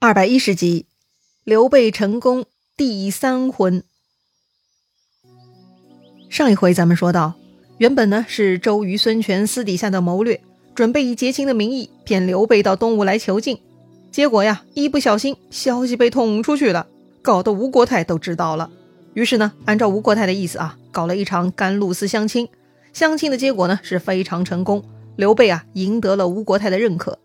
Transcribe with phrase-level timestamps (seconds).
[0.00, 0.86] 二百一十集，
[1.42, 2.44] 刘备成功
[2.76, 3.82] 第三婚。
[6.30, 7.34] 上一回咱们说到，
[7.78, 10.40] 原本呢是周瑜、孙权私底下的谋略，
[10.72, 13.58] 准备以结亲的名义骗刘备到东吴来求进。
[14.12, 16.86] 结果呀，一不小心消息被捅出去了，
[17.20, 18.70] 搞得吴国太都知道了。
[19.14, 22.48] 于是呢，按照吴国太的意思啊，搞了一场甘露寺相亲。
[22.92, 24.84] 相亲的结果呢是非常成功，
[25.16, 27.18] 刘备啊赢得了吴国太的认可。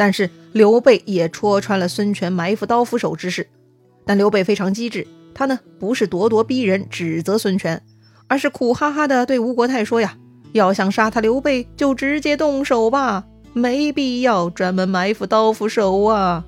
[0.00, 3.46] 但是刘备也戳穿了孙权埋伏刀斧手之事，
[4.06, 7.82] 但刘备非常机智，他呢不是咄咄逼人指责孙权，
[8.26, 10.16] 而是苦哈哈的对吴国太说呀
[10.52, 16.46] ：“要想杀他刘备，就直接动手吧，没必要专门埋伏刀斧手啊！”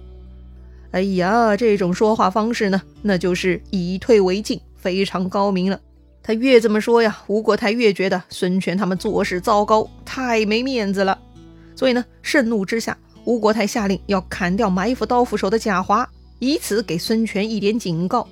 [0.92, 5.78] 哎呀，这种说话方式呢，那就是以退为进，非常高明了。
[6.22, 11.18] 他越这么说呀，吴国太越觉得孙权他们做事糟糕，太没面子了，
[11.76, 12.96] 所以呢，盛怒之下。
[13.24, 16.08] 吴国太下令要砍掉埋伏刀斧手的贾华，
[16.38, 18.26] 以此给孙权一点警告。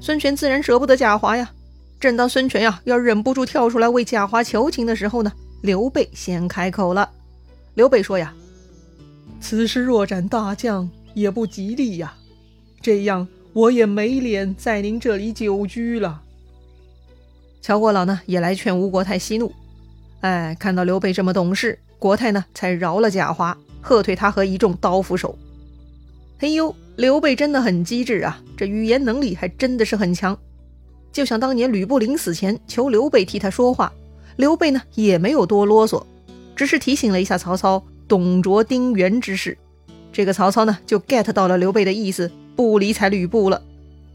[0.00, 1.50] 孙权自然舍不得贾华呀。
[1.98, 7.10] 正当孙权呀要忍不住跳出来为贾华求情的时候呢，刘备先开口了。
[7.74, 8.34] 刘备说呀
[9.40, 12.14] ：“此时若斩大将也不吉利呀，
[12.82, 16.20] 这样我也没脸在您这里久居了。”
[17.62, 19.50] 乔国老呢也来劝吴国太息怒。
[20.20, 23.56] 哎，看到刘备这么懂事，国太呢才饶了贾华。
[23.86, 25.38] 喝退他和一众刀斧手。
[26.40, 30.36] 嘿呦，刘备真的很机智啊，这语言能力还真的是很强。
[31.12, 33.92] 就像当年吕布临死前求刘备替他说话，
[34.34, 36.02] 刘备呢也没有多啰嗦，
[36.56, 39.56] 只是提醒了一下曹操董卓丁原之事。
[40.12, 43.62] 这个曹操呢就 get 到了刘备的意思，不理睬吕布了。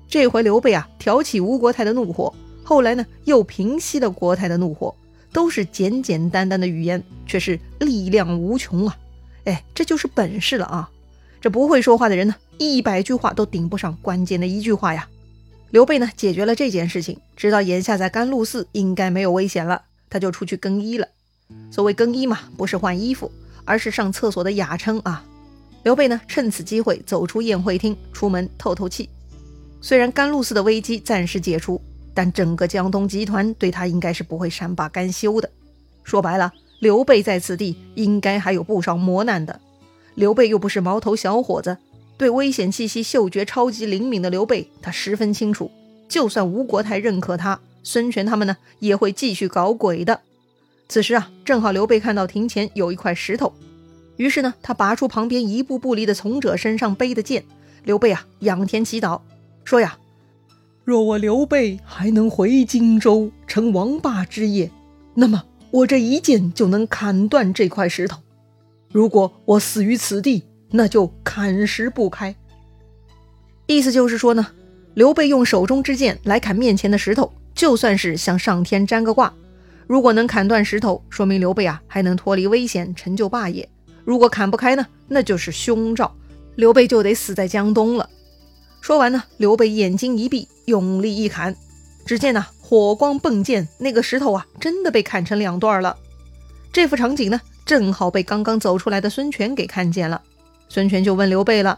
[0.09, 4.94] 这回刘备啊挑起吴国太的怒火，后来呢又平息了国太的怒火，
[5.31, 8.97] 都是简简单单的语言，却是力量无穷啊。
[9.45, 10.89] 哎，这就是本事了啊！
[11.39, 15.08] 这不会说话的人呢，一百句话都顶不上关键的一句话呀。
[15.72, 21.08] 刘备呢，解决了这件事情，知道眼下在甘露寺应该没有危险了，他就出去更衣了。
[21.71, 23.32] 所谓更衣嘛，不是换衣服，
[23.66, 25.23] 而是上厕所的雅称啊。
[25.83, 29.10] 刘备呢，趁此机会走出宴会厅，出门透透气。
[29.82, 31.82] 虽然甘露寺的危机暂时解除，
[32.14, 35.49] 但整个江东集团对他应该是不会善罢甘休的。
[36.04, 36.54] 说白了。
[36.81, 39.59] 刘备在此地应该还有不少磨难的。
[40.15, 41.77] 刘备又不是毛头小伙子，
[42.17, 45.69] 对危险气息嗅觉超级灵敏的刘备，他十分清楚，
[46.09, 50.21] 就算吴国太认可他，孙权他们呢也会继续搞鬼的。
[50.89, 53.53] 此时啊，正好刘备看到庭前有一块石头，
[54.17, 57.45] 于是呢，他拔出旁边一步不离的从者身上背的剑。
[57.83, 59.21] 刘备啊，仰天祈祷，
[59.63, 59.99] 说呀
[60.83, 64.71] ：“若我刘备还能回荆州，成王霸之业，
[65.13, 68.20] 那么。”我这一剑就能砍断这块石头，
[68.92, 72.36] 如果我死于此地，那就砍石不开。
[73.67, 74.48] 意思就是说呢，
[74.93, 79.33] 刘备用手中之剑来砍面前的石头，就算是向上天占个卦。
[79.87, 83.65] 如果能砍断石头，说明刘备啊还能脱离危险，成就霸业；
[84.04, 86.14] 如果砍不开呢，那就是凶兆，
[86.55, 88.10] 刘备就得死在江东了。
[88.81, 91.55] 说完呢，刘备眼睛一闭，用力一砍，
[92.05, 92.45] 只见呢。
[92.71, 95.98] 火光迸溅，那个石头啊，真的被砍成两段了。
[96.71, 100.21] 这幅场景呢，正好被刚刚走出来的孙权给看见了。
[100.70, 101.77] 孙权就问刘备了：“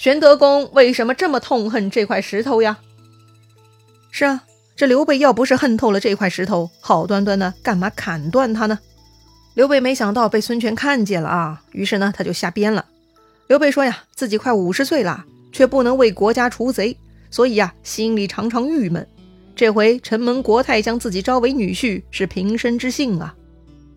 [0.00, 2.78] 玄德公为什么这么痛恨这块石头呀？”
[4.10, 4.44] 是啊，
[4.74, 8.78] 这刘备要不是恨透了这块石头，好端端的干嘛砍断它呢？
[9.52, 12.86] 刘备没想到被孙权看见了啊，于是呢，他就瞎编了。
[13.46, 16.96] 刘备说呀，自己快五十岁了，却不能为国家除贼，
[17.30, 19.06] 所以呀，心里常常郁闷。
[19.60, 23.34] 这回城门国太将自己招为女婿是平生之幸啊，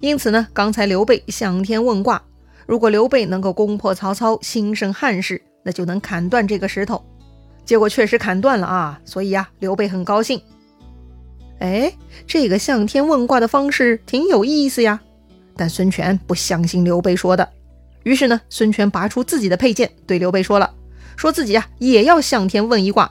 [0.01, 2.22] 因此呢，刚才刘备向天问卦，
[2.68, 7.02] 如果刘备能够攻破曹操，兴盛汉室，那就能砍断这个石头。
[7.63, 10.41] 结果确实砍断了啊，所以呀，刘备很高兴。
[11.59, 11.94] 哎，
[12.28, 15.00] 这个向天问卦的方式挺有意思呀。
[15.56, 17.50] 但孙权不相信刘备说的，
[18.03, 20.69] 于是呢，孙权拔出自己的佩剑，对刘备说了，
[21.16, 23.09] 说自己呀也要向天问一卦。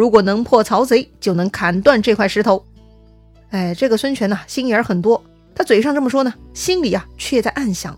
[0.00, 2.64] 如果能破曹贼，就能砍断这块石头。
[3.50, 5.22] 哎，这个孙权呢，心眼很多。
[5.54, 7.94] 他嘴上这么说呢，心里啊却在暗想：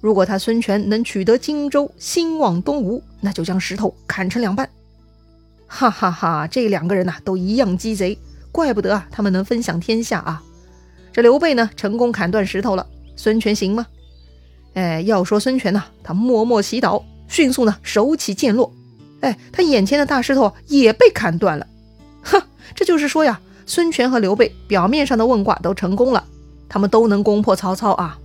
[0.00, 4.70] 如果他孙权能取得荆州，兴旺东吴，那就将石头砍成两半。
[5.66, 8.16] 哈哈哈，这两个人呐，都一样鸡贼，
[8.52, 10.40] 怪不得啊，他们能分享天下啊。
[11.12, 12.86] 这刘备呢，成功砍断石头了，
[13.16, 13.84] 孙权行吗？
[14.74, 18.72] 哎，要说孙权呐，他默默祈祷，迅速呢，手起剑落。
[19.22, 21.66] 哎，他眼前的大石头也被砍断了，
[22.22, 22.42] 哼，
[22.74, 26.24] 这就是说呀，孙权和刘备表面上的问卦都成功了，
[26.68, 28.18] 他们都能攻破曹操啊，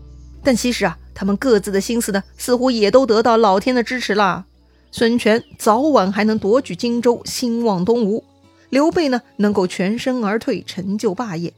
[0.44, 4.46] 但其实啊，他们各自的心思呢，似乎也都得到老天的支持了。
[4.92, 8.24] 孙权早晚还能夺取荆州，兴旺东吴；
[8.70, 11.54] 刘备呢，能够全身而退，成就霸业。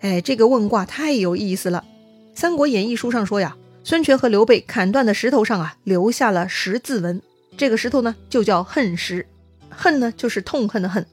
[0.00, 1.84] 哎，这个问卦太有意思了。
[2.38, 7.22] 《三国演义》书上说呀，孙权和刘备砍断的石头上啊，留下了十字纹。
[7.56, 9.26] 这个石头呢，就叫恨石。
[9.70, 11.04] 恨呢，就是痛恨的恨。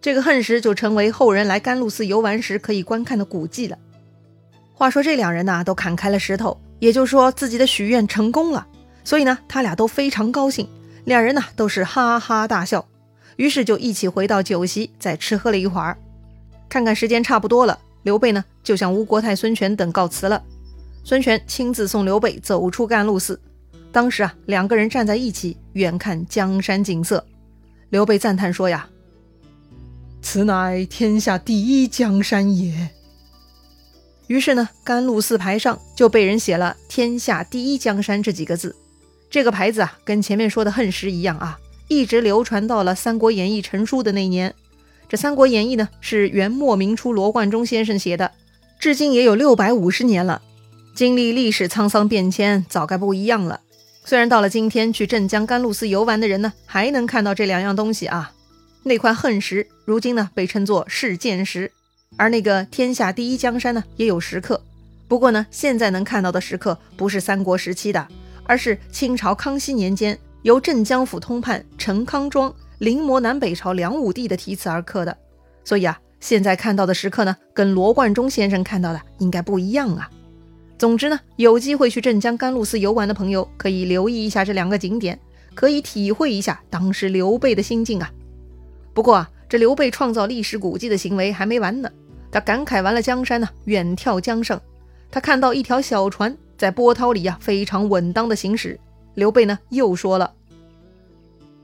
[0.00, 3.76] 这个恨石就成为后人来甘露寺游玩时可以观看的古迹了。
[4.74, 8.66] 话说这两人呢，都砍开了石头，也就是说自己的许愿成功了。
[9.02, 10.68] 所以呢，他俩都非常高兴，
[11.04, 12.86] 两人呢都是哈哈大笑。
[13.36, 15.96] 于是就一起回到酒席，再吃喝了一会儿。
[16.68, 20.42] 看看时间差不多了，刘备呢就向吴国太、孙权等告辞了。
[21.02, 23.40] 孙权亲自送刘备走出甘露寺。
[23.98, 27.26] 当时啊，两个人站在一起，远看江山景色。
[27.90, 28.88] 刘备赞叹说：“呀，
[30.22, 32.90] 此乃天下第一江山也。”
[34.28, 38.76] 于是呢，甘露寺牌上就被人写了“天下第一江山”这几个字。
[39.28, 41.58] 这个牌子啊，跟前面说的恨石一样啊，
[41.88, 44.54] 一直流传到了《三国演义》成书的那年。
[45.08, 48.30] 这《三国演义》呢，是元末明初罗贯中先生写的，
[48.78, 50.40] 至今也有六百五十年了。
[50.94, 53.62] 经历历史沧桑变迁，早该不一样了。
[54.08, 58.32] 虽然到了今天，去镇江甘露寺游玩的人呢，还能看到这两样东西啊。
[58.84, 61.70] 那块恨石，如今呢被称作事件石，
[62.16, 64.62] 而那个天下第一江山呢，也有石刻。
[65.08, 68.08] 不过呢，现在能看到的石刻不是三国时期的，
[68.44, 75.14] 而是清朝康熙年间由镇江府通判陈康庄临摹南北朝梁武帝的题词而刻的。
[75.66, 80.08] 所以啊，现在看到的石刻呢，跟罗贯中先生看到的应该不一样啊。
[80.78, 85.18] 总之呢，有机会去镇江甘露寺游玩的朋友，可以留意一下这两个景点，
[85.52, 88.08] 可以体会一下当时刘备的心境啊。
[88.94, 91.90] 不过啊，这刘备创造历史古迹的行为还没完呢。
[92.30, 94.60] 他感慨完了江山呢，远眺江上，
[95.10, 98.78] 他看到一条小船在波涛里呀非常稳当的行驶。
[99.14, 100.32] 刘备呢又说了：“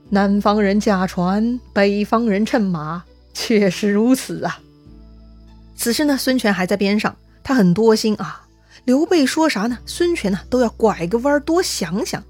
[0.09, 4.59] 南方人驾船，北方人乘马，确实如此啊。”
[5.73, 8.44] 此时呢，孙权还在边上，他很多心啊。
[8.85, 9.79] 刘备说啥呢？
[9.87, 12.23] 孙权呢都要拐个弯多想想。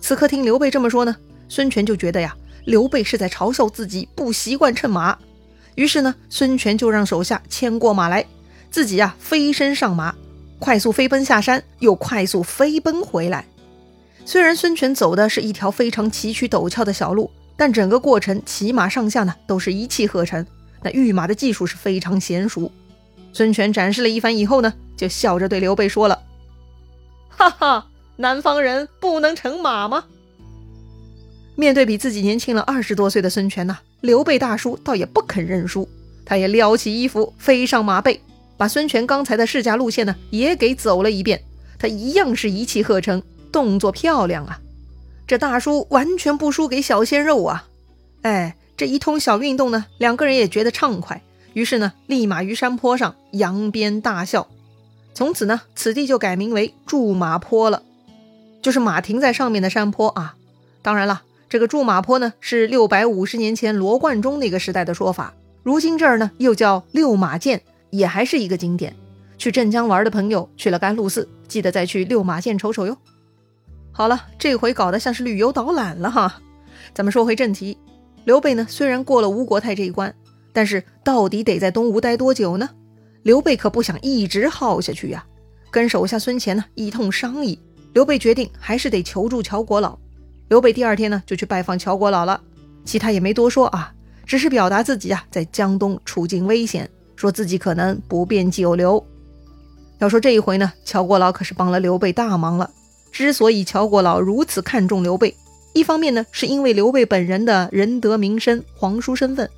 [0.00, 1.16] 此刻听刘备这么说呢，
[1.48, 2.36] 孙权就觉得呀，
[2.66, 5.18] 刘备是在嘲笑自己不习惯乘马。
[5.74, 8.24] 于是呢，孙权就让手下牵过马来，
[8.70, 10.14] 自己呀飞身上马，
[10.60, 13.44] 快速飞奔下山，又快速飞奔回来。
[14.24, 20.46] 虽然孙权走的是一条非常崎岖陡峭的小路，但整个过程骑马上下呢都是一气呵成，
[20.84, 22.70] 那御马的技术是非常娴熟。
[23.32, 26.22] 孙权展示了一番以后呢，就笑着对刘备说了
[27.28, 27.86] ：“哈哈，
[28.16, 30.04] 南方人不能乘马吗？”
[31.54, 35.88] 面对比自己年轻了二十多岁的孙权呐，刘备大叔倒也不肯认输，
[36.24, 38.20] 他也撩起衣服飞上马背，
[38.56, 41.42] 把孙权刚才的试驾路线呢也给走了一遍。
[41.78, 43.22] 他一样是一气呵成，
[43.52, 44.60] 动作漂亮啊！
[45.26, 47.66] 这大叔完全不输给小鲜肉啊！
[48.22, 51.22] 哎，这一通小运动呢，两个人也觉得畅快。
[51.58, 54.46] 于是呢，立马于山坡上扬鞭大笑。
[55.12, 57.82] 从此呢，此地就改名为驻马坡了，
[58.62, 60.36] 就是马停在上面的山坡啊。
[60.82, 65.34] 当然了，这个驻马坡呢，是六百五十年前罗贯中那个时代的说法。
[65.64, 67.60] 如今这儿呢，又叫六马涧，
[67.90, 68.94] 也还是一个景点。
[69.36, 72.96] 去镇江玩的朋友，去了甘露寺，记得再去六马涧瞅瞅哟。
[73.90, 76.40] 好了，这回搞得像是旅游导览了哈。
[76.94, 77.76] 咱们说回正题，
[78.24, 80.14] 刘备呢，虽然过了吴国太这一关。
[80.58, 82.68] 但是到底得在东吴待多久呢？
[83.22, 85.24] 刘备可不想一直耗下去呀，
[85.70, 87.56] 跟手下孙乾呢一通商议，
[87.92, 89.96] 刘备决定还是得求助乔国老。
[90.48, 92.40] 刘备第二天呢就去拜访乔国老了，
[92.84, 93.94] 其他也没多说啊，
[94.26, 99.06] 只是表达自己啊在江东处境危险，说自己可能不便久留。
[100.00, 102.68] 要说这一回呢，乔国老可是帮了刘备大忙了。
[103.12, 105.36] 之所以乔国老如此看重刘备，
[105.72, 109.48] 一方面呢是因为刘备本人的仁德名声、皇叔身份。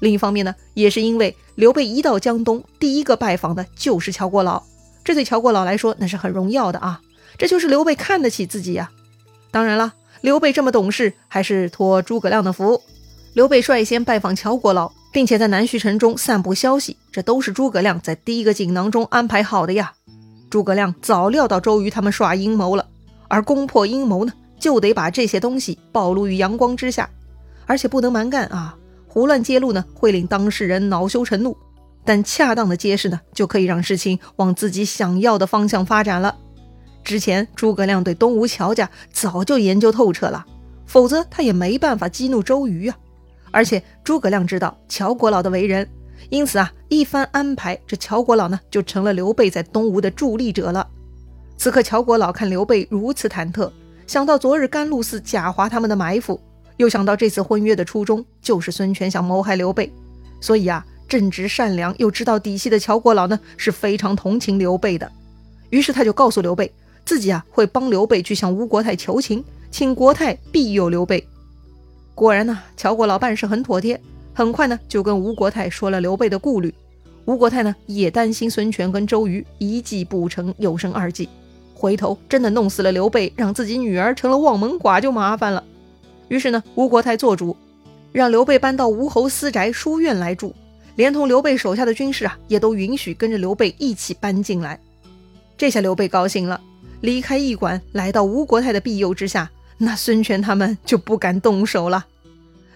[0.00, 4.62] 另一方面呢，也是因为刘备一到江东，第一个拜访的就是乔国老，
[5.04, 7.00] 这对乔国老来说那是很荣耀的啊。
[7.38, 8.90] 这就是刘备看得起自己呀。
[9.50, 12.82] 当然了，刘备这么懂事，还是托诸葛亮的福。
[13.32, 19.92] 刘备率先拜访乔国老，并且在南徐城中散布消息，这都是诸葛亮在第一个锦囊中安排好的呀。
[20.50, 22.86] 诸葛亮早料到周瑜他们耍阴谋了，
[23.28, 27.08] 而攻破阴谋呢，就得把这些东西暴露于阳光之下，
[27.66, 28.76] 而且不能蛮干啊。
[29.12, 31.52] 胡乱揭露呢，会令当事人恼羞成怒；
[32.04, 36.36] 但恰当的揭示呢，就可以让事情往自己想要的方向发展了。
[37.02, 40.46] 之前诸葛亮对东吴乔家早就研究透彻了，
[40.86, 42.96] 否则他也没办法激怒周瑜啊。
[43.50, 45.90] 而且诸葛亮知道乔国老的为人，
[46.28, 50.86] 因此啊，一番安排，这乔国老呢就成了刘备在东吴的助力者了。
[51.56, 53.72] 此刻乔国老看刘备如此忐忑，
[54.06, 56.40] 想到昨日甘露寺贾华他们的埋伏，
[56.80, 59.92] 又想到这次婚约的初衷就是孙权想谋害刘备，
[60.40, 65.12] 所以啊，正直善良又知道底细的乔国老呢是非常同情刘备的。
[65.68, 66.72] 于是他就告诉刘备，
[67.04, 71.22] 自己啊会帮刘备去向吴国太求情，请国太庇佑刘备。
[72.14, 74.00] 果然呢，乔国老办事很妥帖，
[74.32, 76.74] 很快呢就跟吴国太说了刘备的顾虑。
[77.26, 81.28] 吴国太呢也担心孙权跟周瑜一计不成又生二计。
[81.74, 85.62] 回头真的弄死了刘备，让自己女儿成了望门寡就麻烦了。
[86.30, 87.56] 于是呢，吴国太做主，
[88.12, 90.54] 让刘备搬到吴侯私宅书院来住，
[90.94, 94.78] 连同刘备手下的军士啊，也都允许跟着刘备一起搬进来。
[95.58, 96.60] 这下刘备高兴了，
[97.00, 102.06] 离开驿馆，来到吴国太的庇佑之下，那孙权他们就不敢动手了。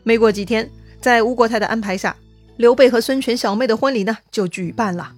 [0.02, 0.68] 没过几天，
[1.00, 2.16] 在吴国太的安排下，
[2.56, 5.12] 刘备和孙权小妹的婚礼呢就举办了。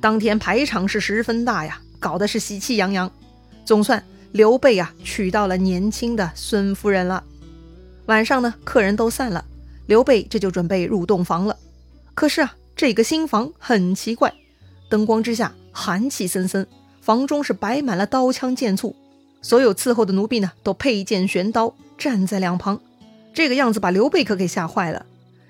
[0.00, 3.10] 当天排场是十分大呀，搞得是喜气洋洋。
[3.64, 7.24] 总算刘备啊娶到了年轻的孙夫人了。
[8.10, 9.44] 晚上呢，客人都散了，
[9.86, 11.56] 刘备这就准备入洞房了。
[12.12, 14.34] 可是啊，这个新房很奇怪，
[14.88, 16.66] 灯光之下寒气森森，
[17.00, 18.96] 房中是摆满了刀枪剑簇，
[19.40, 22.80] 所有伺候的奴婢呢都佩剑悬刀站在两旁，
[23.32, 25.06] 这个样子把刘备可给吓坏了。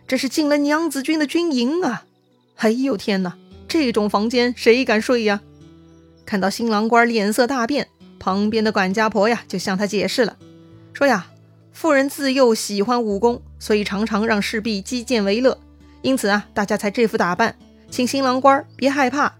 [0.07, 2.05] 这是进了娘子军的军营啊！
[2.57, 3.39] 哎呦天哪，
[3.69, 5.41] 这种房间谁敢睡呀？
[6.27, 7.89] 看到新郎官脸色大变。
[8.19, 10.37] 旁边的管家婆呀，就向他解释了，
[10.93, 11.31] 说呀，
[11.73, 15.59] 妇人自幼喜欢武功，所以常常让侍婢击剑为乐，
[16.03, 17.57] 因此啊，大家才这副打扮，
[17.91, 19.35] 请新郎官别害怕。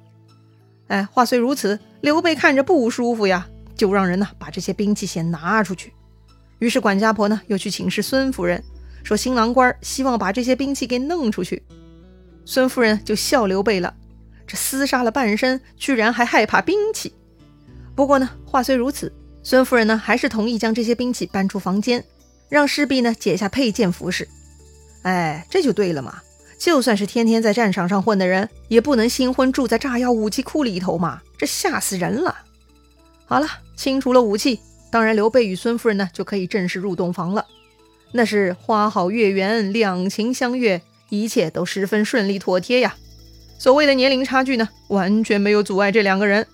[0.89, 3.47] 哎，话虽如此，刘备看着不舒服呀，
[3.77, 5.93] 就让人呢把这些兵器先拿出去。
[6.59, 8.63] 于是管家婆呢又去请示孙夫人，
[9.05, 11.63] 说新郎官希望把这些兵器给弄出去。
[12.45, 13.95] 孙夫人就笑刘备了，
[14.47, 17.13] 这厮杀了半生，居然还害怕兵器。
[17.95, 22.05] 不过呢，话虽如此，孙夫人呢还是同意将这些兵器搬出房间，
[22.51, 24.29] 让侍婢呢解下佩剑服饰。
[25.03, 26.21] 哎，这就对了嘛！
[26.59, 32.37] 就算是天天在战场上混的人，也不能新婚住在炸药武器库里头嘛，这吓死人了。
[33.25, 37.47] 好了，清除了武器，当然刘备与孙夫人呢就可以正式入洞房了。
[38.13, 42.97] 那是花好月圆，两情相悦，一切都十分顺利妥帖呀。
[43.59, 46.47] 所谓的年龄差距呢，完全没有阻碍这两个人。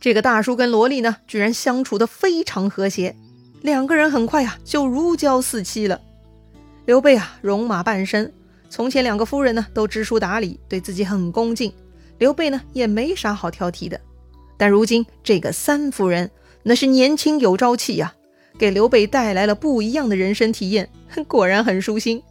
[0.00, 3.14] 这个大叔跟萝莉呢，居然相处的非常和谐，
[3.66, 6.00] 两个人很快呀就如胶似漆了。
[6.84, 8.30] 刘备啊，戎马半生，
[8.70, 11.72] 从前两个夫人呢都知书达理，对自己很恭敬，
[12.18, 14.00] 刘备呢也没啥好挑剔的。
[14.56, 16.30] 但如今这个三夫人，
[16.62, 18.14] 那是年轻有朝气呀，
[18.56, 20.88] 给刘备带来了不一样的人生体验，
[21.26, 22.22] 果然很舒心。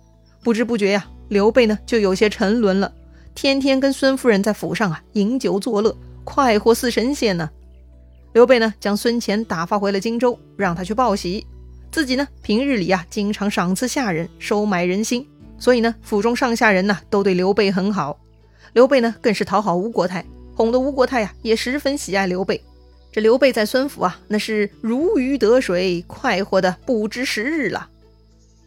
[0.41, 2.93] 不知不觉呀，刘备呢就有些沉沦了，
[3.35, 5.93] 天天跟孙夫人在府上啊饮酒作乐。
[6.23, 7.49] 快活似神仙呢！
[8.35, 11.47] 刘备呢，将孙乾打发回了荆州，让他去报喜。
[11.89, 15.25] 自己呢，平日里啊，经常赏赐下人，收买人心，
[15.57, 18.19] 所以呢，府中上下人呢，都对刘备很好。
[18.73, 22.61] 刘备呢，更是讨好吴国太，哄得吴国太呀，也十分喜爱刘备。
[23.09, 27.87] 这刘备在孙府啊，那是如鱼得水，快活的不知时日了。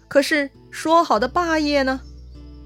[0.08, 2.00] 可是说好的霸业呢？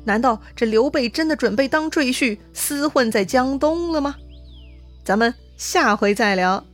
[0.04, 4.14] 难道这刘备真的准备当赘婿，厮混在江东了吗？
[5.02, 6.64] 咱们下回再聊。